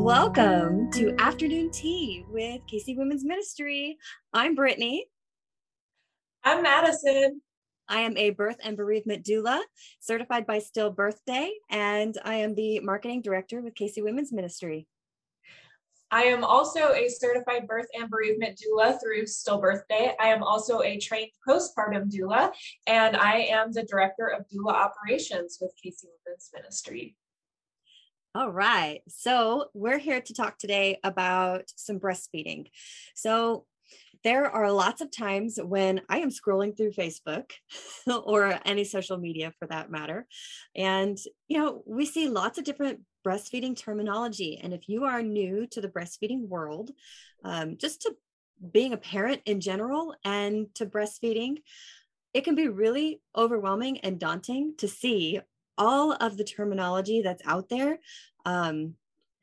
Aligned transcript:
Welcome 0.00 0.92
to 0.92 1.12
Afternoon 1.18 1.70
Tea 1.72 2.24
with 2.30 2.62
KC 2.72 2.96
Women's 2.96 3.24
Ministry. 3.24 3.98
I'm 4.32 4.54
Brittany. 4.54 5.06
I'm 6.44 6.62
Madison. 6.62 7.42
I 7.88 7.98
am 8.02 8.16
a 8.16 8.30
birth 8.30 8.56
and 8.62 8.76
bereavement 8.76 9.26
doula 9.26 9.60
certified 9.98 10.46
by 10.46 10.60
Still 10.60 10.90
Birthday, 10.90 11.50
and 11.68 12.16
I 12.24 12.36
am 12.36 12.54
the 12.54 12.78
marketing 12.78 13.22
director 13.22 13.60
with 13.60 13.74
KC 13.74 14.02
Women's 14.04 14.32
Ministry. 14.32 14.86
I 16.12 16.22
am 16.22 16.44
also 16.44 16.92
a 16.94 17.08
certified 17.08 17.66
birth 17.66 17.88
and 17.92 18.08
bereavement 18.08 18.58
doula 18.58 18.98
through 19.02 19.26
Still 19.26 19.60
Birthday. 19.60 20.14
I 20.18 20.28
am 20.28 20.44
also 20.44 20.80
a 20.80 20.98
trained 20.98 21.32
postpartum 21.46 22.10
doula, 22.10 22.52
and 22.86 23.16
I 23.16 23.40
am 23.50 23.72
the 23.72 23.82
director 23.82 24.28
of 24.28 24.46
doula 24.48 24.72
operations 24.72 25.58
with 25.60 25.72
KC 25.84 26.04
Women's 26.24 26.50
Ministry. 26.54 27.16
All 28.34 28.50
right. 28.50 29.00
So, 29.08 29.66
we're 29.74 29.98
here 29.98 30.20
to 30.20 30.34
talk 30.34 30.58
today 30.58 30.98
about 31.02 31.64
some 31.76 31.98
breastfeeding. 31.98 32.66
So, 33.14 33.64
there 34.22 34.50
are 34.50 34.70
lots 34.70 35.00
of 35.00 35.10
times 35.10 35.58
when 35.62 36.02
I 36.08 36.18
am 36.18 36.30
scrolling 36.30 36.76
through 36.76 36.92
Facebook 36.92 37.52
or 38.06 38.58
any 38.64 38.84
social 38.84 39.16
media 39.16 39.52
for 39.58 39.66
that 39.68 39.90
matter. 39.90 40.26
And, 40.76 41.16
you 41.48 41.58
know, 41.58 41.82
we 41.86 42.04
see 42.04 42.28
lots 42.28 42.58
of 42.58 42.64
different 42.64 43.00
breastfeeding 43.26 43.76
terminology. 43.76 44.60
And 44.62 44.74
if 44.74 44.88
you 44.88 45.04
are 45.04 45.22
new 45.22 45.66
to 45.68 45.80
the 45.80 45.88
breastfeeding 45.88 46.48
world, 46.48 46.90
um, 47.44 47.76
just 47.78 48.02
to 48.02 48.14
being 48.72 48.92
a 48.92 48.98
parent 48.98 49.42
in 49.46 49.60
general 49.60 50.14
and 50.24 50.66
to 50.74 50.84
breastfeeding, 50.84 51.58
it 52.34 52.44
can 52.44 52.54
be 52.54 52.68
really 52.68 53.20
overwhelming 53.36 53.98
and 54.00 54.20
daunting 54.20 54.74
to 54.78 54.88
see 54.88 55.40
all 55.78 56.12
of 56.12 56.36
the 56.36 56.44
terminology 56.44 57.22
that's 57.22 57.42
out 57.46 57.68
there. 57.68 57.98
Um, 58.44 58.94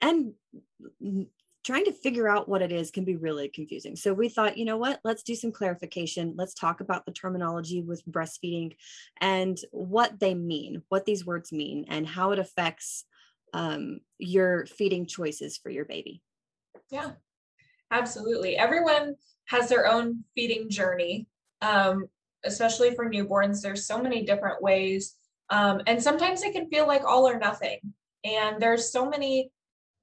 and 0.01 0.33
trying 1.65 1.85
to 1.85 1.91
figure 1.91 2.27
out 2.27 2.47
what 2.47 2.61
it 2.61 2.71
is 2.71 2.91
can 2.91 3.03
be 3.03 3.15
really 3.15 3.49
confusing. 3.49 3.95
So 3.95 4.13
we 4.13 4.29
thought, 4.29 4.57
you 4.57 4.65
know 4.65 4.77
what, 4.77 4.99
let's 5.03 5.23
do 5.23 5.33
some 5.33 5.51
clarification. 5.51 6.35
Let's 6.37 6.53
talk 6.53 6.79
about 6.79 7.07
the 7.07 7.11
terminology 7.11 7.81
with 7.81 8.05
breastfeeding 8.05 8.75
and 9.19 9.57
what 9.71 10.19
they 10.19 10.35
mean, 10.35 10.83
what 10.89 11.05
these 11.05 11.25
words 11.25 11.51
mean, 11.51 11.85
and 11.87 12.05
how 12.05 12.31
it 12.31 12.39
affects 12.39 13.05
um, 13.53 14.01
your 14.19 14.67
feeding 14.67 15.07
choices 15.07 15.57
for 15.57 15.71
your 15.71 15.85
baby. 15.85 16.21
Yeah, 16.91 17.13
absolutely. 17.89 18.57
Everyone 18.57 19.15
has 19.45 19.67
their 19.67 19.87
own 19.87 20.23
feeding 20.35 20.69
journey, 20.69 21.27
um, 21.63 22.05
especially 22.43 22.93
for 22.93 23.09
newborns. 23.09 23.61
There's 23.61 23.87
so 23.87 23.99
many 23.99 24.23
different 24.23 24.61
ways. 24.61 25.15
Um, 25.49 25.81
and 25.87 26.01
sometimes 26.01 26.43
it 26.43 26.53
can 26.53 26.69
feel 26.69 26.87
like 26.87 27.03
all 27.03 27.27
or 27.27 27.37
nothing. 27.37 27.79
And 28.23 28.61
there's 28.61 28.91
so 28.91 29.07
many 29.07 29.51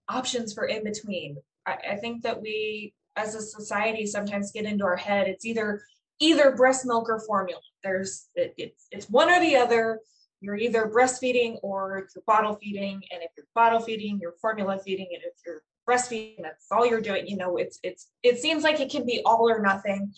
options 0.09 0.53
for 0.53 0.65
in 0.65 0.85
between. 0.85 1.37
I, 1.67 1.77
I 1.93 1.97
think 1.97 2.23
that 2.23 2.41
we 2.41 2.95
as 3.17 3.35
a 3.35 3.43
society 3.43 4.07
sometimes 4.07 4.53
get 4.53 4.65
into 4.65 4.85
our 4.85 4.97
head. 4.97 5.29
It's 5.29 5.45
either 5.45 5.83
either 6.20 6.53
breast 6.53 6.87
milk 6.87 7.09
or 7.09 7.20
formula. 7.20 7.61
There's 7.83 8.29
it, 8.35 8.55
it's 8.57 8.87
it's 8.91 9.11
one 9.11 9.31
or 9.31 9.41
the 9.41 9.57
other. 9.57 10.01
You're 10.41 10.57
either 10.57 10.91
breastfeeding 10.93 11.59
or 11.63 12.09
you're 12.15 12.25
bottle 12.27 12.57
feeding. 12.57 13.03
And 13.13 13.23
if 13.23 13.31
you're 13.37 13.47
bottle 13.55 13.81
feeding 13.81 14.19
you're 14.20 14.35
formula 14.41 14.79
feeding. 14.85 15.09
And 15.13 15.23
if 15.25 15.35
you're 15.45 15.63
breastfeeding 15.89 16.43
that's 16.43 16.67
all 16.70 16.87
you're 16.87 17.01
doing. 17.01 17.27
You 17.27 17.37
know 17.37 17.57
it's 17.57 17.79
it's 17.83 18.09
it 18.23 18.39
seems 18.39 18.63
like 18.63 18.81
it 18.81 18.91
can 18.91 19.05
be 19.05 19.23
all 19.25 19.51
or 19.51 19.61
nothing. 19.61 20.13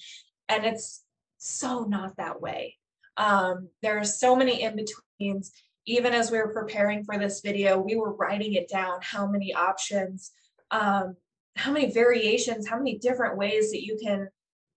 And 0.49 0.65
it's 0.67 1.03
so 1.39 1.85
not 1.85 2.17
that 2.17 2.41
way 2.41 2.77
um, 3.17 3.69
there 3.83 3.99
are 3.99 4.05
so 4.05 4.35
many 4.35 4.63
in-betweens 4.63 5.53
even 5.87 6.15
as 6.15 6.31
we 6.31 6.39
were 6.39 6.53
preparing 6.53 7.05
for 7.05 7.19
this 7.19 7.41
video 7.41 7.79
we 7.79 7.97
were 7.97 8.15
writing 8.15 8.55
it 8.55 8.69
down 8.69 8.99
how 9.03 9.27
many 9.27 9.55
options 9.55 10.33
um, 10.71 11.17
how 11.57 11.73
many 11.73 11.93
variations, 11.93 12.67
how 12.67 12.77
many 12.77 12.99
different 12.99 13.37
ways 13.37 13.71
that 13.71 13.85
you 13.85 13.97
can 14.03 14.29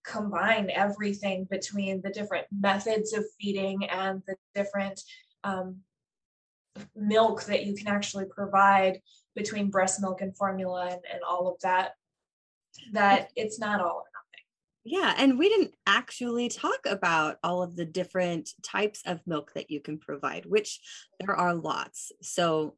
combine 0.05 0.69
everything 0.69 1.47
between 1.49 2.01
the 2.01 2.09
different 2.09 2.45
methods 2.51 3.13
of 3.13 3.25
feeding 3.39 3.83
and 3.85 4.21
the 4.27 4.35
different 4.55 5.01
um, 5.43 5.77
milk 6.95 7.43
that 7.45 7.65
you 7.65 7.75
can 7.75 7.87
actually 7.87 8.25
provide 8.25 9.01
between 9.35 9.69
breast 9.69 9.99
milk 10.01 10.21
and 10.21 10.37
formula 10.37 10.85
and, 10.85 11.01
and 11.11 11.21
all 11.27 11.47
of 11.47 11.59
that, 11.61 11.91
that 12.93 13.29
it's 13.35 13.59
not 13.59 13.81
all. 13.81 14.05
Yeah, 14.89 15.13
and 15.17 15.37
we 15.37 15.49
didn't 15.49 15.73
actually 15.85 16.47
talk 16.47 16.85
about 16.85 17.39
all 17.43 17.61
of 17.61 17.75
the 17.75 17.83
different 17.83 18.51
types 18.63 19.01
of 19.05 19.19
milk 19.27 19.51
that 19.53 19.69
you 19.69 19.81
can 19.81 19.97
provide, 19.97 20.45
which 20.45 20.79
there 21.19 21.35
are 21.35 21.53
lots. 21.53 22.13
So 22.21 22.75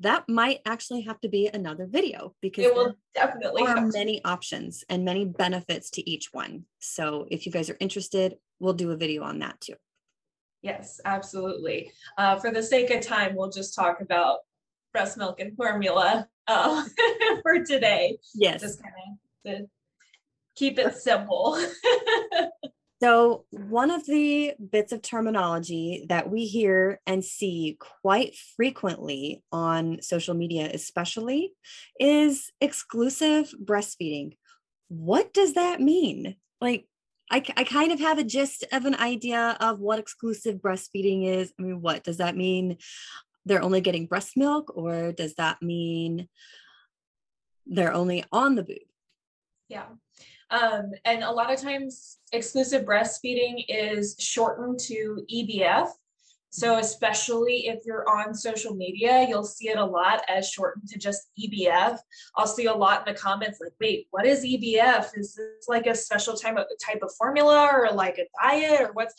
that 0.00 0.26
might 0.30 0.60
actually 0.64 1.02
have 1.02 1.20
to 1.20 1.28
be 1.28 1.50
another 1.52 1.86
video 1.86 2.34
because 2.40 2.64
it 2.64 2.74
will 2.74 2.94
definitely 3.14 3.64
there 3.64 3.76
are 3.76 3.86
many 3.86 4.24
options 4.24 4.82
and 4.88 5.04
many 5.04 5.26
benefits 5.26 5.90
to 5.90 6.10
each 6.10 6.30
one. 6.32 6.64
So 6.78 7.26
if 7.30 7.44
you 7.44 7.52
guys 7.52 7.68
are 7.68 7.76
interested, 7.80 8.36
we'll 8.58 8.72
do 8.72 8.90
a 8.90 8.96
video 8.96 9.22
on 9.22 9.40
that 9.40 9.60
too. 9.60 9.74
Yes, 10.62 11.02
absolutely. 11.04 11.92
Uh, 12.16 12.38
for 12.38 12.50
the 12.50 12.62
sake 12.62 12.88
of 12.90 13.02
time, 13.02 13.36
we'll 13.36 13.50
just 13.50 13.74
talk 13.74 14.00
about 14.00 14.38
breast 14.94 15.18
milk 15.18 15.38
and 15.38 15.54
formula 15.54 16.26
uh, 16.48 16.84
for 17.42 17.62
today. 17.62 18.16
Yes. 18.34 18.62
Just 18.62 18.82
kind 18.82 18.94
of 19.44 19.52
to 19.52 19.68
keep 20.54 20.78
it 20.78 20.96
simple. 20.96 21.58
So, 23.02 23.46
one 23.50 23.90
of 23.90 24.06
the 24.06 24.54
bits 24.70 24.92
of 24.92 25.02
terminology 25.02 26.06
that 26.08 26.30
we 26.30 26.46
hear 26.46 27.00
and 27.04 27.24
see 27.24 27.76
quite 28.00 28.36
frequently 28.56 29.42
on 29.50 30.00
social 30.02 30.34
media, 30.34 30.70
especially, 30.72 31.52
is 31.98 32.52
exclusive 32.60 33.52
breastfeeding. 33.60 34.36
What 34.86 35.34
does 35.34 35.54
that 35.54 35.80
mean? 35.80 36.36
Like, 36.60 36.86
I, 37.28 37.42
I 37.56 37.64
kind 37.64 37.90
of 37.90 37.98
have 37.98 38.18
a 38.18 38.24
gist 38.24 38.64
of 38.70 38.84
an 38.84 38.94
idea 38.94 39.56
of 39.58 39.80
what 39.80 39.98
exclusive 39.98 40.60
breastfeeding 40.60 41.26
is. 41.26 41.52
I 41.58 41.62
mean, 41.62 41.82
what 41.82 42.04
does 42.04 42.18
that 42.18 42.36
mean? 42.36 42.76
They're 43.44 43.64
only 43.64 43.80
getting 43.80 44.06
breast 44.06 44.36
milk, 44.36 44.76
or 44.76 45.10
does 45.10 45.34
that 45.34 45.60
mean 45.60 46.28
they're 47.66 47.92
only 47.92 48.22
on 48.30 48.54
the 48.54 48.62
boob? 48.62 48.78
Yeah. 49.68 49.86
Um, 50.52 50.92
and 51.06 51.24
a 51.24 51.30
lot 51.30 51.52
of 51.52 51.60
times, 51.60 52.18
exclusive 52.32 52.84
breastfeeding 52.84 53.64
is 53.68 54.14
shortened 54.18 54.78
to 54.80 55.24
EBF. 55.32 55.88
So, 56.50 56.78
especially 56.78 57.68
if 57.68 57.80
you're 57.86 58.06
on 58.06 58.34
social 58.34 58.74
media, 58.74 59.26
you'll 59.26 59.42
see 59.44 59.70
it 59.70 59.78
a 59.78 59.84
lot 59.84 60.22
as 60.28 60.50
shortened 60.50 60.86
to 60.90 60.98
just 60.98 61.30
EBF. 61.42 61.98
I'll 62.36 62.46
see 62.46 62.66
a 62.66 62.74
lot 62.74 63.08
in 63.08 63.14
the 63.14 63.18
comments 63.18 63.58
like, 63.62 63.72
wait, 63.80 64.08
what 64.10 64.26
is 64.26 64.44
EBF? 64.44 65.16
Is 65.16 65.34
this 65.34 65.66
like 65.66 65.86
a 65.86 65.94
special 65.94 66.36
type 66.36 66.58
of 66.58 66.66
type 66.84 67.00
of 67.02 67.14
formula 67.14 67.70
or 67.72 67.90
like 67.94 68.18
a 68.18 68.26
diet 68.42 68.82
or 68.82 68.92
what's 68.92 69.14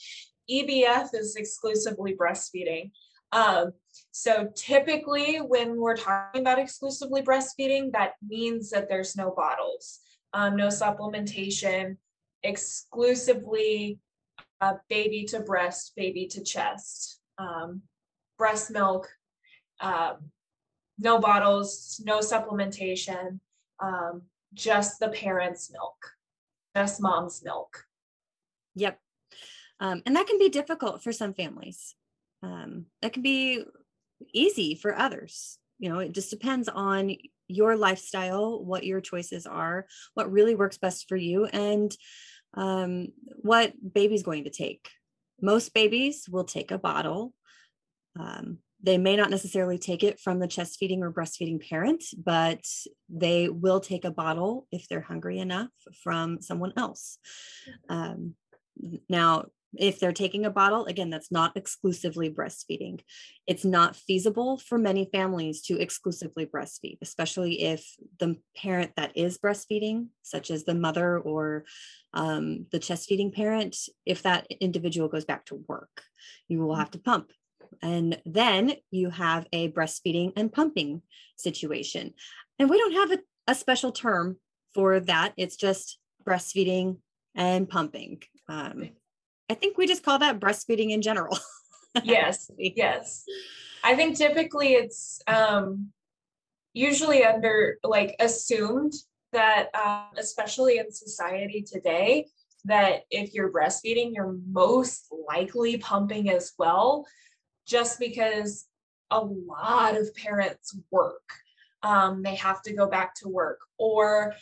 EBF 0.49 1.09
is 1.13 1.35
exclusively 1.35 2.15
breastfeeding. 2.15 2.91
Um, 3.31 3.71
so 4.11 4.49
typically 4.55 5.37
when 5.37 5.77
we're 5.77 5.97
talking 5.97 6.41
about 6.41 6.59
exclusively 6.59 7.21
breastfeeding, 7.21 7.91
that 7.93 8.13
means 8.27 8.69
that 8.69 8.89
there's 8.89 9.15
no 9.15 9.33
bottles 9.35 10.01
um, 10.33 10.55
no 10.55 10.67
supplementation, 10.67 11.97
exclusively 12.43 13.99
uh, 14.61 14.75
baby 14.89 15.25
to 15.25 15.39
breast, 15.41 15.93
baby 15.95 16.27
to 16.27 16.43
chest, 16.43 17.19
um, 17.37 17.81
breast 18.37 18.71
milk, 18.71 19.07
um, 19.79 20.31
no 20.99 21.19
bottles, 21.19 22.01
no 22.05 22.19
supplementation, 22.19 23.39
um, 23.81 24.21
just 24.53 24.99
the 24.99 25.09
parent's 25.09 25.71
milk, 25.71 25.97
just 26.75 27.01
mom's 27.01 27.43
milk. 27.43 27.85
Yep. 28.75 28.99
Um, 29.79 30.01
and 30.05 30.15
that 30.15 30.27
can 30.27 30.39
be 30.39 30.49
difficult 30.49 31.03
for 31.03 31.11
some 31.11 31.33
families. 31.33 31.95
Um, 32.41 32.85
that 33.01 33.13
can 33.13 33.21
be 33.21 33.63
easy 34.33 34.75
for 34.75 34.97
others. 34.97 35.57
You 35.79 35.89
know, 35.89 35.99
it 35.99 36.13
just 36.13 36.29
depends 36.29 36.69
on 36.69 37.15
your 37.47 37.75
lifestyle, 37.75 38.63
what 38.63 38.83
your 38.83 39.01
choices 39.01 39.45
are, 39.45 39.85
what 40.13 40.31
really 40.31 40.55
works 40.55 40.77
best 40.77 41.07
for 41.07 41.17
you, 41.17 41.45
and 41.45 41.95
um, 42.55 43.07
what 43.41 43.73
baby's 43.93 44.23
going 44.23 44.45
to 44.45 44.49
take. 44.49 44.89
Most 45.41 45.73
babies 45.73 46.27
will 46.29 46.43
take 46.45 46.71
a 46.71 46.77
bottle. 46.77 47.33
Um, 48.19 48.59
they 48.81 48.97
may 48.97 49.15
not 49.15 49.29
necessarily 49.29 49.77
take 49.77 50.03
it 50.03 50.19
from 50.19 50.39
the 50.39 50.47
chest 50.47 50.77
feeding 50.77 51.03
or 51.03 51.11
breastfeeding 51.11 51.67
parent, 51.67 52.03
but 52.17 52.65
they 53.09 53.47
will 53.47 53.79
take 53.79 54.03
a 54.03 54.11
bottle 54.11 54.67
if 54.71 54.87
they're 54.87 55.01
hungry 55.01 55.39
enough 55.39 55.69
from 56.03 56.41
someone 56.41 56.73
else. 56.75 57.17
Um, 57.87 58.35
now, 59.07 59.45
if 59.75 59.99
they're 59.99 60.13
taking 60.13 60.45
a 60.45 60.51
bottle, 60.51 60.85
again, 60.85 61.09
that's 61.09 61.31
not 61.31 61.55
exclusively 61.55 62.29
breastfeeding. 62.29 62.99
It's 63.47 63.65
not 63.65 63.95
feasible 63.95 64.57
for 64.57 64.77
many 64.77 65.09
families 65.11 65.61
to 65.63 65.79
exclusively 65.79 66.45
breastfeed, 66.45 66.97
especially 67.01 67.63
if 67.63 67.85
the 68.19 68.37
parent 68.55 68.91
that 68.97 69.17
is 69.17 69.37
breastfeeding, 69.37 70.07
such 70.21 70.51
as 70.51 70.63
the 70.63 70.75
mother 70.75 71.19
or 71.19 71.65
um, 72.13 72.67
the 72.71 72.79
chest 72.79 73.09
feeding 73.09 73.31
parent, 73.31 73.75
if 74.05 74.23
that 74.23 74.47
individual 74.59 75.07
goes 75.07 75.25
back 75.25 75.45
to 75.45 75.63
work, 75.67 76.03
you 76.47 76.59
will 76.59 76.75
have 76.75 76.91
to 76.91 76.99
pump. 76.99 77.31
And 77.81 78.21
then 78.25 78.73
you 78.91 79.09
have 79.09 79.47
a 79.51 79.71
breastfeeding 79.71 80.33
and 80.35 80.53
pumping 80.53 81.01
situation. 81.35 82.13
and 82.59 82.69
we 82.69 82.77
don't 82.77 82.93
have 82.93 83.19
a, 83.19 83.51
a 83.51 83.55
special 83.55 83.91
term 83.91 84.37
for 84.73 84.99
that. 84.99 85.33
It's 85.37 85.55
just 85.55 85.99
breastfeeding 86.25 86.97
and 87.35 87.67
pumping. 87.67 88.21
Um, 88.47 88.91
I 89.49 89.53
think 89.55 89.77
we 89.77 89.87
just 89.87 90.03
call 90.03 90.19
that 90.19 90.39
breastfeeding 90.39 90.91
in 90.91 91.01
general. 91.01 91.37
yes, 92.03 92.49
yes. 92.57 93.25
I 93.83 93.95
think 93.95 94.17
typically 94.17 94.73
it's 94.73 95.21
um, 95.27 95.91
usually 96.73 97.23
under 97.23 97.77
like 97.83 98.15
assumed 98.19 98.93
that, 99.33 99.69
um, 99.75 100.17
especially 100.17 100.77
in 100.77 100.91
society 100.91 101.61
today, 101.61 102.27
that 102.65 103.01
if 103.11 103.33
you're 103.33 103.51
breastfeeding, 103.51 104.13
you're 104.13 104.37
most 104.49 105.07
likely 105.27 105.77
pumping 105.77 106.29
as 106.29 106.53
well, 106.57 107.05
just 107.67 107.99
because 107.99 108.65
a 109.11 109.19
lot 109.19 109.97
of 109.97 110.15
parents 110.15 110.77
work. 110.89 111.21
Um, 111.83 112.23
they 112.23 112.35
have 112.35 112.61
to 112.63 112.73
go 112.73 112.87
back 112.87 113.13
to 113.15 113.27
work, 113.27 113.59
or 113.77 114.33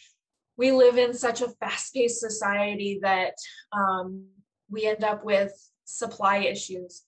we 0.57 0.71
live 0.71 0.97
in 0.97 1.15
such 1.15 1.41
a 1.41 1.49
fast 1.59 1.95
paced 1.95 2.19
society 2.19 2.99
that 3.01 3.33
um, 3.71 4.25
we 4.71 4.85
end 4.85 5.03
up 5.03 5.23
with 5.23 5.51
supply 5.85 6.37
issues 6.37 7.03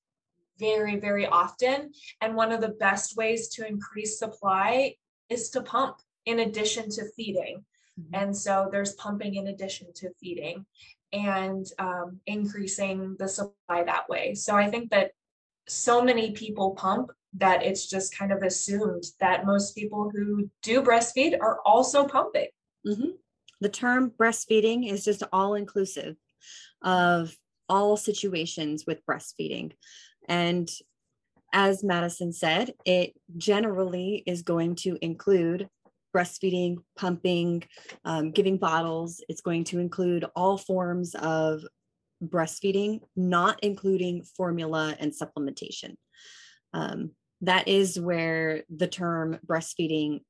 very, 0.60 1.00
very 1.00 1.26
often. 1.26 1.92
And 2.22 2.36
one 2.36 2.52
of 2.52 2.62
the 2.62 2.70
best 2.70 3.18
ways 3.18 3.48
to 3.50 3.68
increase 3.68 4.20
supply 4.20 4.96
is 5.30 5.50
to 5.52 5.62
pump 5.62 5.98
in 6.26 6.40
addition 6.40 6.90
to 6.92 7.04
feeding. 7.16 7.64
Mm-hmm. 8.00 8.16
And 8.16 8.38
so 8.38 8.70
there's 8.72 8.94
pumping 8.94 9.36
in 9.36 9.48
addition 9.48 9.88
to 9.96 10.10
feeding 10.20 10.66
and 11.12 11.66
um, 11.80 12.20
increasing 12.26 13.16
the 13.20 13.28
supply 13.28 13.84
that 13.84 14.10
way. 14.10 14.34
So 14.36 14.56
I 14.56 14.70
think 14.70 14.92
that 14.92 15.12
so 15.68 16.04
many 16.04 16.32
people 16.32 16.72
pump 16.72 17.12
that 17.36 17.64
it's 17.64 17.88
just 17.88 18.18
kind 18.18 18.32
of 18.32 18.44
assumed 18.44 19.04
that 19.20 19.46
most 19.46 19.76
people 19.76 20.12
who 20.14 20.50
do 20.62 20.82
breastfeed 20.82 21.40
are 21.40 21.60
also 21.66 22.06
pumping. 22.06 22.48
Mm-hmm. 22.86 23.12
The 23.62 23.70
term 23.70 24.12
breastfeeding 24.12 24.92
is 24.92 25.06
just 25.06 25.24
all 25.32 25.56
inclusive 25.56 26.16
of 26.82 27.36
all 27.70 27.98
situations 27.98 28.86
with 28.86 29.06
breastfeeding. 29.06 29.74
And 30.28 30.70
as 31.54 31.84
Madison 31.84 32.34
said, 32.34 32.74
it 32.86 33.14
generally 33.38 34.24
is 34.26 34.42
going 34.42 34.76
to 34.76 34.98
include 35.02 35.70
breastfeeding, 36.16 36.78
pumping, 36.98 37.64
um, 38.06 38.32
giving 38.32 38.58
bottles. 38.58 39.24
It's 39.30 39.42
going 39.42 39.64
to 39.66 39.80
include 39.80 40.26
all 40.36 40.58
forms 40.58 41.16
of 41.16 41.64
breastfeeding, 42.24 43.02
not 43.16 43.60
including 43.64 44.24
formula 44.24 44.96
and 45.00 45.12
supplementation. 45.12 45.96
Um, 46.74 47.12
that 47.42 47.68
is 47.68 48.00
where 48.00 48.64
the 48.74 48.88
term 48.88 49.40
breastfeeding 49.46 50.22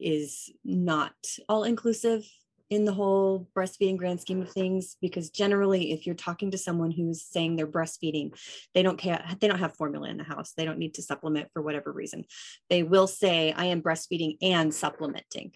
is 0.00 0.50
not 0.64 1.12
all 1.48 1.64
inclusive 1.64 2.24
in 2.70 2.84
the 2.84 2.92
whole 2.92 3.48
breastfeeding 3.56 3.96
grand 3.96 4.20
scheme 4.20 4.42
of 4.42 4.50
things 4.50 4.96
because 5.00 5.30
generally 5.30 5.92
if 5.92 6.04
you're 6.04 6.14
talking 6.14 6.50
to 6.50 6.58
someone 6.58 6.90
who's 6.90 7.22
saying 7.22 7.56
they're 7.56 7.66
breastfeeding 7.66 8.30
they 8.74 8.82
don't 8.82 8.98
care 8.98 9.24
they 9.40 9.48
don't 9.48 9.58
have 9.58 9.74
formula 9.74 10.08
in 10.08 10.18
the 10.18 10.24
house. 10.24 10.52
They 10.56 10.64
don't 10.64 10.78
need 10.78 10.94
to 10.94 11.02
supplement 11.02 11.48
for 11.52 11.62
whatever 11.62 11.92
reason. 11.92 12.24
They 12.68 12.82
will 12.82 13.06
say 13.06 13.52
i 13.52 13.66
am 13.66 13.82
breastfeeding 13.82 14.36
and 14.42 14.74
supplementing. 14.74 15.52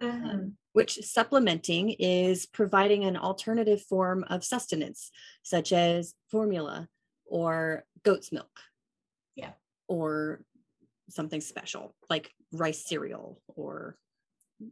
Mm-hmm. 0.00 0.26
um, 0.26 0.56
which 0.74 0.98
supplementing 1.02 1.90
is 1.98 2.46
providing 2.46 3.04
an 3.04 3.16
alternative 3.16 3.82
form 3.82 4.24
of 4.30 4.44
sustenance 4.44 5.10
such 5.42 5.72
as 5.72 6.14
formula 6.30 6.86
or 7.24 7.84
goat's 8.04 8.30
milk. 8.30 8.60
Yeah. 9.34 9.52
Or 9.88 10.42
something 11.10 11.40
special 11.40 11.96
like 12.08 12.30
rice 12.52 12.86
cereal 12.86 13.40
or 13.48 13.96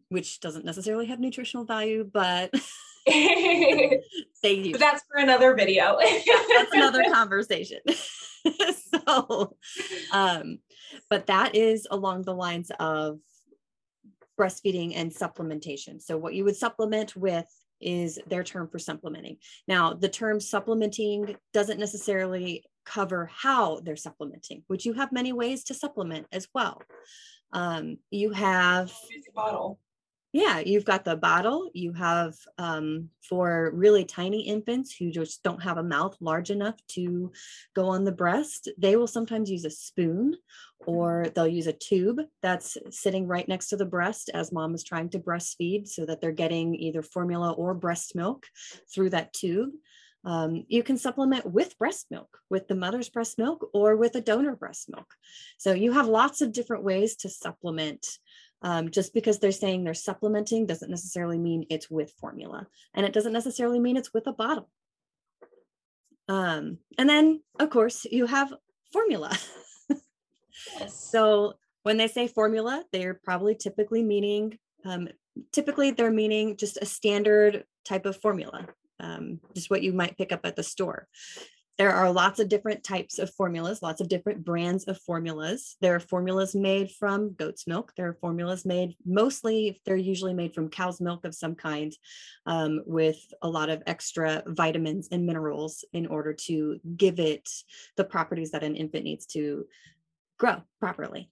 which 0.08 0.40
doesn't 0.40 0.64
necessarily 0.64 1.06
have 1.06 1.20
nutritional 1.20 1.64
value, 1.64 2.08
but 2.10 2.52
they 3.06 4.00
use. 4.42 4.72
But 4.72 4.80
that's 4.80 5.04
for 5.10 5.18
another 5.18 5.54
video. 5.54 5.98
yeah, 6.00 6.42
that's 6.56 6.72
another 6.72 7.04
conversation. 7.12 7.78
so, 9.06 9.56
um, 10.12 10.58
but 11.08 11.26
that 11.26 11.54
is 11.54 11.86
along 11.90 12.22
the 12.22 12.34
lines 12.34 12.72
of 12.80 13.20
breastfeeding 14.38 14.92
and 14.96 15.12
supplementation. 15.12 16.02
So, 16.02 16.16
what 16.18 16.34
you 16.34 16.44
would 16.44 16.56
supplement 16.56 17.14
with 17.14 17.46
is 17.80 18.18
their 18.26 18.42
term 18.42 18.68
for 18.68 18.80
supplementing. 18.80 19.36
Now, 19.68 19.92
the 19.92 20.08
term 20.08 20.40
supplementing 20.40 21.36
doesn't 21.52 21.78
necessarily 21.78 22.64
cover 22.84 23.30
how 23.32 23.80
they're 23.80 23.96
supplementing, 23.96 24.64
which 24.66 24.84
you 24.84 24.94
have 24.94 25.12
many 25.12 25.32
ways 25.32 25.64
to 25.64 25.74
supplement 25.74 26.26
as 26.32 26.48
well. 26.54 26.82
Um, 27.52 27.98
you 28.10 28.30
have 28.30 28.92
bottle. 29.34 29.78
Yeah, 30.32 30.58
you've 30.58 30.84
got 30.84 31.04
the 31.04 31.16
bottle. 31.16 31.70
You 31.72 31.94
have 31.94 32.34
um, 32.58 33.08
for 33.26 33.70
really 33.72 34.04
tiny 34.04 34.42
infants 34.42 34.94
who 34.94 35.10
just 35.10 35.42
don't 35.42 35.62
have 35.62 35.78
a 35.78 35.82
mouth 35.82 36.14
large 36.20 36.50
enough 36.50 36.74
to 36.88 37.32
go 37.74 37.86
on 37.86 38.04
the 38.04 38.12
breast, 38.12 38.68
they 38.76 38.96
will 38.96 39.06
sometimes 39.06 39.50
use 39.50 39.64
a 39.64 39.70
spoon 39.70 40.36
or 40.86 41.28
they'll 41.34 41.46
use 41.46 41.68
a 41.68 41.72
tube 41.72 42.20
that's 42.42 42.76
sitting 42.90 43.26
right 43.26 43.48
next 43.48 43.68
to 43.68 43.76
the 43.78 43.86
breast 43.86 44.28
as 44.34 44.52
mom 44.52 44.74
is 44.74 44.84
trying 44.84 45.08
to 45.10 45.18
breastfeed 45.18 45.88
so 45.88 46.04
that 46.04 46.20
they're 46.20 46.32
getting 46.32 46.74
either 46.74 47.02
formula 47.02 47.52
or 47.52 47.72
breast 47.72 48.14
milk 48.14 48.44
through 48.92 49.08
that 49.10 49.32
tube. 49.32 49.70
Um, 50.24 50.64
you 50.68 50.82
can 50.82 50.98
supplement 50.98 51.46
with 51.46 51.78
breast 51.78 52.06
milk, 52.10 52.38
with 52.50 52.66
the 52.68 52.74
mother's 52.74 53.08
breast 53.08 53.38
milk, 53.38 53.68
or 53.72 53.96
with 53.96 54.14
a 54.16 54.20
donor 54.20 54.56
breast 54.56 54.88
milk. 54.88 55.06
So 55.58 55.72
you 55.72 55.92
have 55.92 56.08
lots 56.08 56.40
of 56.40 56.52
different 56.52 56.84
ways 56.84 57.16
to 57.16 57.28
supplement. 57.28 58.06
Um, 58.62 58.90
just 58.90 59.12
because 59.12 59.38
they're 59.38 59.52
saying 59.52 59.84
they're 59.84 59.94
supplementing 59.94 60.66
doesn't 60.66 60.90
necessarily 60.90 61.38
mean 61.38 61.66
it's 61.68 61.90
with 61.90 62.12
formula, 62.18 62.66
and 62.94 63.04
it 63.04 63.12
doesn't 63.12 63.34
necessarily 63.34 63.78
mean 63.78 63.96
it's 63.96 64.14
with 64.14 64.26
a 64.26 64.32
bottle. 64.32 64.70
Um, 66.28 66.78
and 66.98 67.08
then, 67.08 67.42
of 67.60 67.70
course, 67.70 68.06
you 68.06 68.26
have 68.26 68.52
formula. 68.92 69.36
yes. 70.80 71.08
So 71.10 71.54
when 71.82 71.98
they 71.98 72.08
say 72.08 72.26
formula, 72.26 72.82
they're 72.92 73.14
probably 73.14 73.54
typically 73.54 74.02
meaning 74.02 74.58
um, 74.86 75.08
typically 75.52 75.90
they're 75.90 76.10
meaning 76.10 76.56
just 76.56 76.78
a 76.80 76.86
standard 76.86 77.64
type 77.84 78.06
of 78.06 78.16
formula 78.16 78.66
um, 79.00 79.40
just 79.54 79.70
what 79.70 79.82
you 79.82 79.92
might 79.92 80.18
pick 80.18 80.32
up 80.32 80.40
at 80.44 80.56
the 80.56 80.62
store. 80.62 81.08
There 81.78 81.92
are 81.92 82.10
lots 82.10 82.40
of 82.40 82.48
different 82.48 82.84
types 82.84 83.18
of 83.18 83.34
formulas, 83.34 83.82
lots 83.82 84.00
of 84.00 84.08
different 84.08 84.46
brands 84.46 84.84
of 84.84 84.98
formulas. 85.02 85.76
There 85.82 85.94
are 85.94 86.00
formulas 86.00 86.54
made 86.54 86.90
from 86.90 87.34
goat's 87.34 87.66
milk. 87.66 87.92
There 87.96 88.08
are 88.08 88.14
formulas 88.14 88.64
made 88.64 88.96
mostly, 89.04 89.78
they're 89.84 89.94
usually 89.94 90.32
made 90.32 90.54
from 90.54 90.70
cow's 90.70 91.02
milk 91.02 91.26
of 91.26 91.34
some 91.34 91.54
kind 91.54 91.92
um, 92.46 92.80
with 92.86 93.18
a 93.42 93.48
lot 93.48 93.68
of 93.68 93.82
extra 93.86 94.42
vitamins 94.46 95.08
and 95.12 95.26
minerals 95.26 95.84
in 95.92 96.06
order 96.06 96.32
to 96.46 96.80
give 96.96 97.20
it 97.20 97.46
the 97.98 98.04
properties 98.04 98.52
that 98.52 98.64
an 98.64 98.74
infant 98.74 99.04
needs 99.04 99.26
to 99.26 99.66
grow 100.38 100.62
properly, 100.80 101.30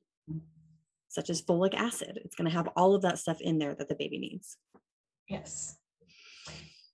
such 1.08 1.30
as 1.30 1.40
folic 1.40 1.72
acid. 1.72 2.20
It's 2.22 2.36
going 2.36 2.50
to 2.50 2.56
have 2.56 2.68
all 2.76 2.94
of 2.94 3.00
that 3.02 3.18
stuff 3.18 3.40
in 3.40 3.58
there 3.58 3.74
that 3.74 3.88
the 3.88 3.94
baby 3.94 4.18
needs. 4.18 4.58
Yes. 5.26 5.78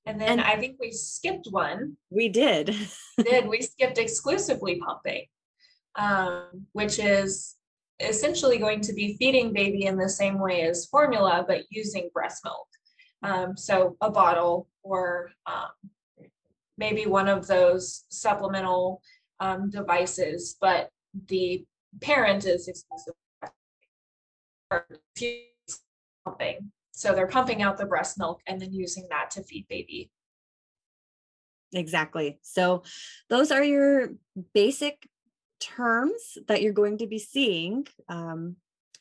And 0.07 0.21
then 0.21 0.41
and 0.41 0.41
I 0.41 0.57
think 0.57 0.77
we 0.81 0.93
skipped 0.93 1.47
one. 1.51 1.97
We 2.11 2.29
did. 2.29 2.75
did 3.23 3.49
we 3.49 3.61
skipped 3.63 3.99
exclusively 3.99 4.81
pumping, 4.81 5.27
um, 5.97 6.67
which 6.73 6.99
is 6.99 7.57
essentially 8.01 8.59
going 8.59 8.81
to 8.81 8.93
be 8.93 9.17
feeding 9.19 9.53
baby 9.53 9.85
in 9.85 9.97
the 9.97 10.09
same 10.09 10.39
way 10.39 10.63
as 10.63 10.87
formula, 10.87 11.45
but 11.47 11.65
using 11.71 12.09
breast 12.15 12.43
milk. 12.45 12.67
Um, 13.23 13.57
so 13.57 13.97
a 14.01 14.11
bottle 14.11 14.69
or 14.83 15.31
um, 15.47 15.91
maybe 16.79 17.05
one 17.05 17.29
of 17.29 17.47
those 17.47 18.05
supplemental 18.09 19.03
um, 19.39 19.71
devices, 19.71 20.57
but 20.61 20.89
the 21.29 21.65
parent 22.01 22.47
is 22.47 22.69
exclusively 22.69 23.15
pumping. 26.25 26.73
So 27.01 27.15
they're 27.15 27.27
pumping 27.27 27.63
out 27.63 27.79
the 27.79 27.87
breast 27.87 28.19
milk 28.19 28.43
and 28.47 28.61
then 28.61 28.75
using 28.75 29.07
that 29.09 29.31
to 29.31 29.43
feed 29.43 29.67
baby. 29.69 30.11
Exactly. 31.73 32.39
So 32.43 32.83
those 33.31 33.51
are 33.51 33.65
your 33.65 34.11
basic 34.53 35.09
terms 35.61 36.37
that 36.47 36.61
you're 36.61 36.75
going 36.75 36.99
to 36.99 37.07
be 37.07 37.19
seeing 37.19 37.87
um, 38.11 38.57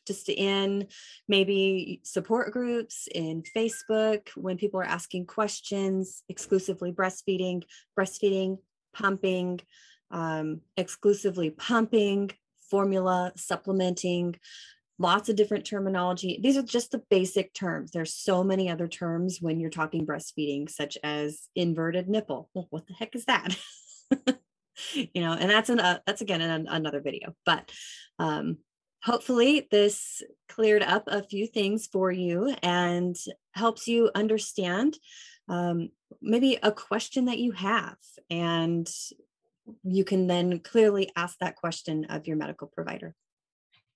just 0.07 0.29
in 0.29 0.87
maybe 1.27 1.99
support 2.05 2.53
groups 2.53 3.09
in 3.13 3.43
Facebook 3.55 4.29
when 4.35 4.55
people 4.55 4.79
are 4.79 4.85
asking 4.85 5.25
questions, 5.25 6.23
exclusively 6.29 6.93
breastfeeding, 6.93 7.63
breastfeeding, 7.99 8.59
pumping, 8.93 9.59
um, 10.09 10.61
exclusively 10.77 11.49
pumping, 11.49 12.31
formula, 12.61 13.33
supplementing, 13.35 14.37
lots 14.99 15.29
of 15.29 15.35
different 15.37 15.65
terminology. 15.65 16.39
These 16.43 16.57
are 16.57 16.61
just 16.61 16.91
the 16.91 17.01
basic 17.09 17.53
terms. 17.53 17.91
There's 17.91 18.13
so 18.13 18.43
many 18.43 18.69
other 18.69 18.87
terms 18.87 19.39
when 19.41 19.59
you're 19.59 19.69
talking 19.69 20.05
breastfeeding, 20.05 20.69
such 20.69 20.97
as 21.03 21.47
inverted 21.55 22.09
nipple. 22.09 22.49
Well, 22.53 22.67
what 22.69 22.85
the 22.85 22.93
heck 22.93 23.15
is 23.15 23.25
that? 23.25 23.57
you 24.93 25.21
know, 25.21 25.33
and 25.33 25.49
that's 25.49 25.69
an 25.69 25.79
uh, 25.79 25.99
that's 26.05 26.21
again 26.21 26.41
an, 26.41 26.67
another 26.67 26.99
video. 26.99 27.33
But 27.45 27.71
um, 28.19 28.57
hopefully 29.01 29.67
this 29.71 30.21
cleared 30.49 30.83
up 30.83 31.05
a 31.07 31.23
few 31.23 31.47
things 31.47 31.87
for 31.91 32.11
you 32.11 32.53
and 32.61 33.15
helps 33.53 33.87
you 33.87 34.11
understand 34.13 34.97
um, 35.47 35.89
maybe 36.21 36.59
a 36.61 36.71
question 36.71 37.25
that 37.25 37.39
you 37.39 37.53
have. 37.53 37.95
And 38.29 38.87
you 39.83 40.03
can 40.03 40.27
then 40.27 40.59
clearly 40.59 41.09
ask 41.15 41.37
that 41.39 41.55
question 41.55 42.05
of 42.05 42.27
your 42.27 42.35
medical 42.35 42.67
provider. 42.67 43.15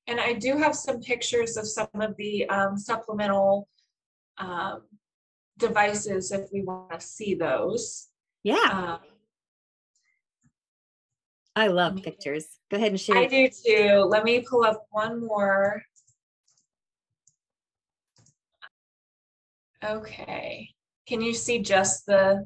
And 0.08 0.20
I 0.20 0.34
do 0.34 0.58
have 0.58 0.76
some 0.76 1.00
pictures 1.00 1.56
of 1.58 1.68
some 1.68 1.88
of 1.94 2.16
the 2.18 2.48
um, 2.50 2.78
supplemental 2.78 3.68
um, 4.38 4.82
devices 5.58 6.32
if 6.32 6.50
we 6.52 6.62
want 6.62 7.00
to 7.00 7.06
see 7.06 7.36
those. 7.36 8.10
Yeah. 8.44 8.70
Um, 8.72 9.00
I 11.56 11.68
love 11.68 12.02
pictures. 12.04 12.48
Go 12.70 12.78
ahead 12.78 12.92
and 12.92 13.00
share. 13.00 13.18
I 13.18 13.28
do 13.28 13.48
too. 13.48 14.06
Let 14.10 14.24
me 14.24 14.42
pull 14.42 14.66
up 14.66 14.86
one 14.90 15.26
more. 15.26 15.84
Okay. 19.84 20.70
Can 21.08 21.22
you 21.22 21.34
see 21.34 21.60
just 21.60 22.06
the 22.06 22.46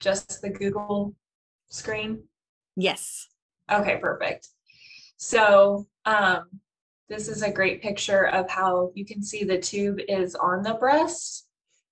just 0.00 0.42
the 0.42 0.50
Google 0.50 1.14
screen? 1.68 2.24
Yes. 2.76 3.28
Okay, 3.70 3.98
perfect. 3.98 4.48
So 5.16 5.86
um, 6.04 6.46
this 7.08 7.28
is 7.28 7.42
a 7.42 7.52
great 7.52 7.82
picture 7.82 8.28
of 8.28 8.48
how 8.50 8.90
you 8.94 9.04
can 9.04 9.22
see 9.22 9.44
the 9.44 9.58
tube 9.58 9.98
is 10.08 10.34
on 10.34 10.62
the 10.62 10.74
breast. 10.74 11.46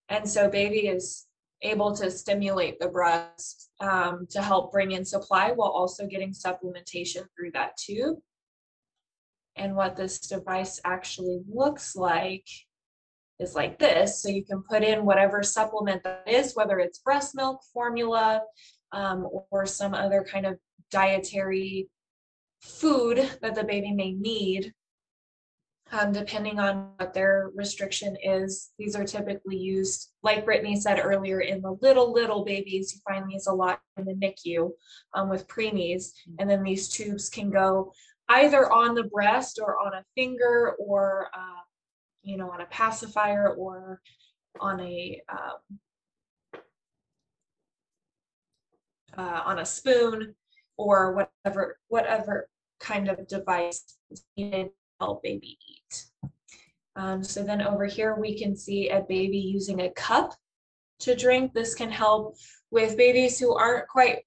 And 0.09 0.29
so 0.29 0.49
baby 0.49 0.89
is 0.89 1.27
able 1.63 1.95
to 1.97 2.11
stimulate 2.11 2.79
the 2.81 2.89
breast 2.89 3.71
um, 3.81 4.27
to 4.31 4.43
help 4.43 4.73
bring 4.73 4.93
in 4.93 5.05
supply 5.05 5.53
while 5.53 5.69
also 5.69 6.07
getting 6.07 6.33
supplementation 6.33 7.25
through 7.37 7.53
that 7.53 7.77
tube. 7.77 8.17
And 9.57 9.77
what 9.77 9.97
this 9.97 10.21
device 10.21 10.81
actually 10.85 11.41
looks 11.53 11.95
like 11.95 12.47
is 13.39 13.55
like 13.55 13.79
this. 13.79 14.23
So 14.23 14.29
you 14.29 14.45
can 14.45 14.63
put 14.63 14.83
in 14.83 15.05
whatever 15.05 15.43
supplement 15.43 16.03
that 16.05 16.25
is, 16.27 16.55
whether 16.55 16.79
it's 16.79 16.99
breast 17.01 17.35
milk, 17.35 17.61
formula, 17.73 18.43
um, 18.93 19.29
or 19.51 19.67
some 19.67 19.95
other 19.95 20.25
kind 20.29 20.47
of 20.47 20.59
dietary 20.91 21.89
food 22.61 23.31
that 23.43 23.55
the 23.55 23.65
baby 23.65 23.93
may 23.93 24.13
need 24.13 24.73
um, 25.93 26.13
depending 26.13 26.59
on 26.59 26.91
what 26.97 27.13
their 27.13 27.51
restriction 27.55 28.17
is. 28.23 28.71
These 28.79 28.95
are 28.95 29.05
typically 29.05 29.57
used, 29.57 30.11
like 30.23 30.45
Brittany 30.45 30.79
said 30.79 31.01
earlier, 31.03 31.41
in 31.41 31.61
the 31.61 31.77
little, 31.83 32.13
little 32.13 32.45
babies. 32.45 32.95
You 32.95 33.01
find 33.13 33.29
these 33.29 33.47
a 33.47 33.53
lot 33.53 33.81
in 33.97 34.05
the 34.05 34.15
NICU 34.15 34.71
um, 35.15 35.29
with 35.29 35.49
preemies. 35.49 36.13
And 36.39 36.49
then 36.49 36.63
these 36.63 36.89
tubes 36.89 37.29
can 37.29 37.51
go 37.51 37.93
either 38.29 38.73
on 38.73 38.95
the 38.95 39.05
breast 39.05 39.59
or 39.61 39.79
on 39.85 39.95
a 39.95 40.05
finger 40.17 40.77
or, 40.79 41.29
uh, 41.35 41.63
you 42.23 42.37
know, 42.37 42.51
on 42.51 42.61
a 42.61 42.67
pacifier 42.67 43.55
or 43.55 44.01
on 44.61 44.81
a, 44.81 45.21
um, 45.29 46.61
uh, 49.19 49.41
on 49.45 49.59
a 49.59 49.67
spoon 49.67 50.37
or 50.77 51.15
whatever, 51.45 51.79
whatever 51.89 52.49
kind 52.79 53.09
of 53.09 53.27
device 53.27 53.97
is 54.11 54.25
needed 54.37 54.71
help 55.01 55.23
baby 55.23 55.59
eat. 55.69 56.05
Um, 56.97 57.25
so 57.25 57.43
then 57.43 57.63
over 57.63 57.87
here, 57.87 58.15
we 58.15 58.39
can 58.39 58.55
see 58.55 58.91
a 58.91 59.01
baby 59.01 59.39
using 59.39 59.81
a 59.81 59.91
cup 59.91 60.35
to 61.01 61.17
drink. 61.17 61.55
This 61.55 61.75
can 61.75 61.91
help 61.91 62.37
with 62.71 62.97
babies 62.97 63.39
who 63.39 63.55
aren't 63.55 63.89
quite, 63.89 64.19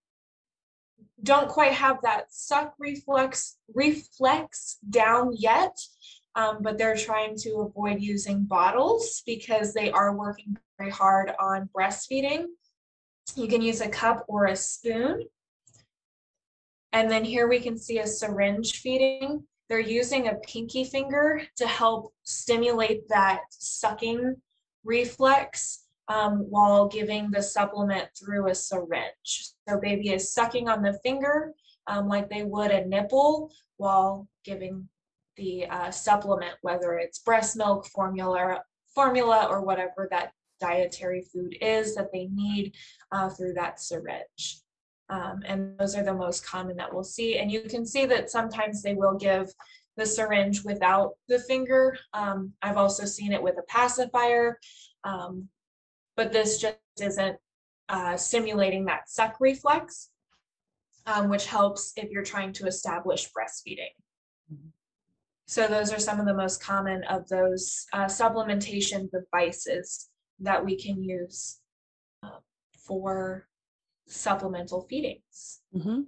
don't 1.22 1.48
quite 1.48 1.74
have 1.74 1.98
that 2.04 2.34
suck 2.34 2.74
reflex, 2.80 3.58
reflex 3.74 4.78
down 4.90 5.34
yet, 5.38 5.78
um, 6.36 6.60
but 6.62 6.78
they're 6.78 6.98
trying 6.98 7.38
to 7.38 7.58
avoid 7.60 8.02
using 8.02 8.44
bottles 8.46 9.22
because 9.26 9.74
they 9.74 9.92
are 9.92 10.18
working 10.18 10.58
very 10.80 10.90
hard 10.90 11.32
on 11.40 11.70
breastfeeding. 11.78 12.46
You 13.36 13.48
can 13.48 13.62
use 13.62 13.82
a 13.82 13.90
cup 13.90 14.26
or 14.28 14.48
a 14.48 14.56
spoon. 14.56 15.26
And 16.92 17.10
then 17.10 17.24
here 17.24 17.48
we 17.48 17.60
can 17.60 17.78
see 17.78 18.00
a 18.00 18.08
syringe 18.08 18.82
feeding. 18.82 19.44
They're 19.74 19.80
using 19.80 20.28
a 20.28 20.36
pinky 20.36 20.84
finger 20.84 21.42
to 21.56 21.66
help 21.66 22.14
stimulate 22.22 23.10
that 23.10 23.40
sucking 23.50 24.36
reflex 24.84 25.86
um, 26.08 26.46
while 26.48 26.88
giving 26.88 27.32
the 27.32 27.42
supplement 27.42 28.08
through 28.16 28.50
a 28.50 28.54
syringe. 28.54 29.48
So 29.68 29.80
baby 29.80 30.12
is 30.12 30.32
sucking 30.32 30.70
on 30.70 30.84
the 30.84 31.00
finger 31.02 31.54
um, 31.88 32.08
like 32.08 32.30
they 32.30 32.44
would 32.44 32.70
a 32.70 32.86
nipple 32.86 33.52
while 33.78 34.28
giving 34.46 34.88
the 35.38 35.66
uh, 35.66 35.90
supplement, 35.90 36.54
whether 36.62 37.00
it's 37.00 37.18
breast 37.18 37.58
milk, 37.58 37.88
formula, 37.88 38.62
formula, 38.94 39.48
or 39.50 39.64
whatever 39.64 40.08
that 40.12 40.34
dietary 40.62 41.24
food 41.34 41.56
is 41.62 41.96
that 41.96 42.12
they 42.14 42.28
need 42.32 42.76
uh, 43.12 43.28
through 43.28 43.54
that 43.54 43.80
syringe. 43.80 44.63
Um, 45.14 45.44
and 45.46 45.78
those 45.78 45.96
are 45.96 46.04
the 46.04 46.14
most 46.14 46.44
common 46.44 46.76
that 46.78 46.92
we'll 46.92 47.04
see. 47.04 47.38
And 47.38 47.52
you 47.52 47.62
can 47.62 47.86
see 47.86 48.08
that 48.08 48.32
sometimes 48.32 48.82
they 48.82 48.96
will 48.96 49.16
give 49.16 49.54
the 49.96 50.08
syringe 50.08 50.64
without 50.64 51.12
the 51.28 51.38
finger. 51.38 51.96
Um, 52.14 52.54
I've 52.64 52.78
also 52.78 53.06
seen 53.06 53.32
it 53.32 53.44
with 53.44 53.56
a 53.60 53.64
pacifier, 53.70 54.60
um, 55.04 55.50
but 56.18 56.34
this 56.34 56.60
just 56.60 56.78
isn't 57.00 57.38
uh, 57.90 58.18
stimulating 58.18 58.86
that 58.86 59.08
suck 59.08 59.36
reflex, 59.40 60.10
um, 61.06 61.30
which 61.30 61.46
helps 61.46 61.94
if 61.96 62.10
you're 62.10 62.24
trying 62.24 62.54
to 62.54 62.66
establish 62.66 63.30
breastfeeding. 63.38 63.94
So 65.46 65.68
those 65.68 65.94
are 65.94 66.00
some 66.00 66.20
of 66.20 66.26
the 66.26 66.34
most 66.34 66.64
common 66.64 67.04
of 67.04 67.28
those 67.28 67.86
uh, 67.94 68.06
supplementation 68.06 69.12
devices 69.12 70.10
that 70.40 70.66
we 70.66 70.76
can 70.76 71.04
use 71.04 71.60
uh, 72.24 72.40
for 72.88 73.48
supplemental 74.14 74.86
feedings. 74.90 75.60
Mm-hmm. 75.76 76.02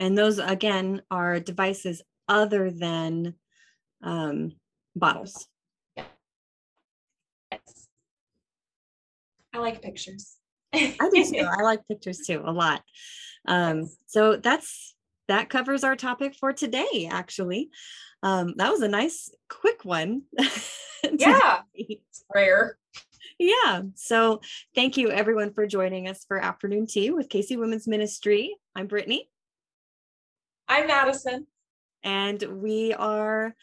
And 0.00 0.18
those, 0.18 0.38
again, 0.38 1.02
are 1.10 1.40
devices 1.40 2.02
other 2.28 2.70
than 2.70 3.34
um, 4.02 4.52
bottles. 4.94 5.46
Yes. 5.96 7.88
I 9.54 9.58
like 9.58 9.80
pictures. 9.80 10.36
I 10.74 10.94
do 11.12 11.24
too. 11.24 11.38
I 11.58 11.62
like 11.62 11.80
pictures 11.88 12.20
too 12.26 12.42
a 12.44 12.52
lot. 12.52 12.82
Um, 13.48 13.88
so 14.06 14.36
that's 14.36 14.94
that 15.28 15.48
covers 15.48 15.82
our 15.84 15.96
topic 15.96 16.34
for 16.34 16.52
today, 16.52 17.08
actually. 17.10 17.70
Um, 18.22 18.54
that 18.56 18.70
was 18.70 18.82
a 18.82 18.88
nice, 18.88 19.30
quick 19.48 19.84
one. 19.84 20.22
yeah. 21.18 21.60
It's 21.74 22.24
rare. 22.34 22.78
Yeah. 23.38 23.82
So 23.94 24.40
thank 24.74 24.96
you 24.96 25.10
everyone 25.10 25.52
for 25.52 25.66
joining 25.66 26.08
us 26.08 26.24
for 26.26 26.38
afternoon 26.38 26.86
tea 26.86 27.10
with 27.10 27.28
KC 27.28 27.58
Women's 27.58 27.86
Ministry. 27.86 28.56
I'm 28.74 28.86
Brittany. 28.86 29.28
I'm 30.68 30.86
Madison. 30.86 31.46
And 32.02 32.42
we 32.42 32.94
are 32.94 33.54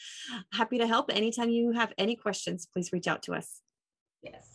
happy 0.51 0.77
to 0.77 0.87
help. 0.87 1.09
Anytime 1.11 1.49
you 1.49 1.71
have 1.71 1.93
any 1.97 2.15
questions, 2.15 2.67
please 2.71 2.93
reach 2.93 3.07
out 3.07 3.23
to 3.23 3.33
us. 3.33 3.61
Yes. 4.21 4.52